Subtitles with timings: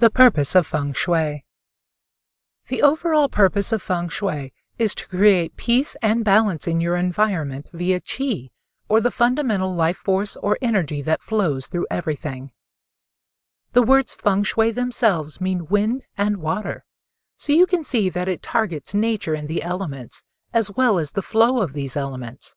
[0.00, 1.44] The purpose of Feng Shui.
[2.68, 7.68] The overall purpose of Feng Shui is to create peace and balance in your environment
[7.72, 8.50] via Qi,
[8.88, 12.52] or the fundamental life force or energy that flows through everything.
[13.72, 16.84] The words Feng Shui themselves mean wind and water,
[17.36, 20.22] so you can see that it targets nature and the elements,
[20.52, 22.54] as well as the flow of these elements.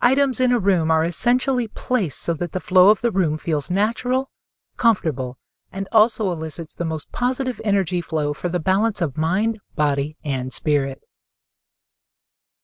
[0.00, 3.68] Items in a room are essentially placed so that the flow of the room feels
[3.68, 4.30] natural,
[4.78, 5.37] comfortable,
[5.72, 10.52] and also elicits the most positive energy flow for the balance of mind, body, and
[10.52, 11.00] spirit.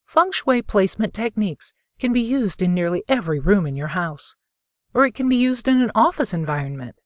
[0.05, 4.35] Feng Shui placement techniques can be used in nearly every room in your house,
[4.93, 6.97] or it can be used in an office environment.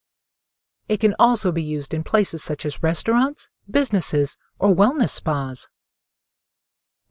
[0.89, 5.69] It can also be used in places such as restaurants, businesses, or wellness spas.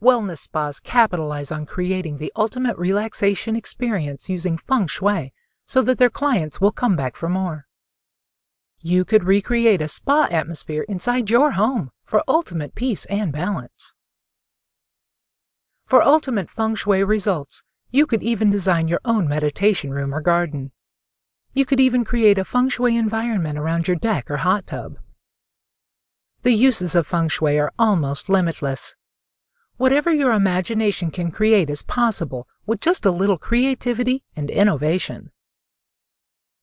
[0.02, 5.32] Wellness spas capitalize on creating the ultimate relaxation experience using feng shui
[5.64, 7.67] so that their clients will come back for more.
[8.80, 13.94] You could recreate a spa atmosphere inside your home for ultimate peace and balance.
[15.86, 20.70] For ultimate feng shui results, you could even design your own meditation room or garden.
[21.54, 24.98] You could even create a feng shui environment around your deck or hot tub.
[26.42, 28.94] The uses of feng shui are almost limitless.
[29.76, 35.32] Whatever your imagination can create is possible with just a little creativity and innovation.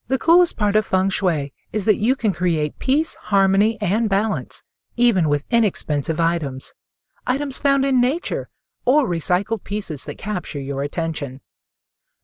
[0.08, 4.64] The coolest part of feng shui is that you can create peace, harmony, and balance,
[4.96, 6.72] even with inexpensive items,
[7.28, 8.48] items found in nature,
[8.86, 11.42] or recycled pieces that capture your attention.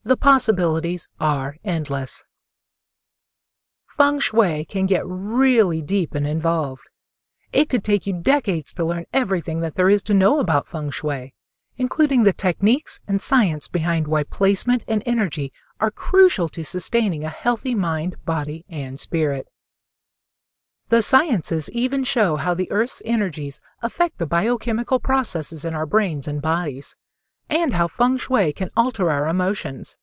[0.06, 2.24] The possibilities are endless.
[3.98, 6.84] Feng Shui can get really deep and involved.
[7.52, 10.92] It could take you decades to learn everything that there is to know about Feng
[10.92, 11.34] Shui,
[11.76, 17.30] including the techniques and science behind why placement and energy are crucial to sustaining a
[17.30, 19.48] healthy mind, body, and spirit.
[20.90, 26.28] The sciences even show how the Earth's energies affect the biochemical processes in our brains
[26.28, 26.96] and bodies,
[27.50, 29.96] and how feng shui can alter our emotions.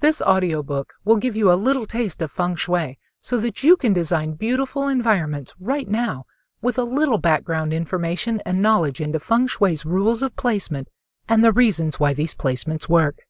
[0.00, 3.92] This audiobook will give you a little taste of feng shui so that you can
[3.92, 6.24] design beautiful environments right now
[6.60, 10.88] with a little background information and knowledge into feng shui's rules of placement
[11.28, 13.20] and the reasons why these placements work.